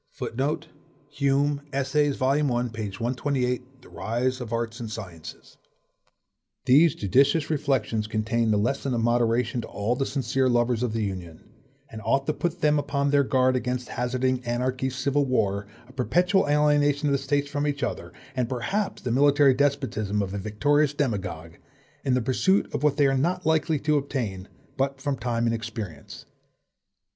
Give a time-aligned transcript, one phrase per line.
[0.15, 1.27] "(3) These
[6.95, 11.51] judicious reflections contain a lesson of moderation to all the sincere lovers of the Union,
[11.91, 16.47] and ought to put them upon their guard against hazarding anarchy, civil war, a perpetual
[16.49, 20.95] alienation of the States from each other, and perhaps the military despotism of a victorious
[20.95, 21.57] demagogue,
[22.03, 25.53] in the pursuit of what they are not likely to obtain, but from TIME and
[25.53, 26.25] EXPERIENCE.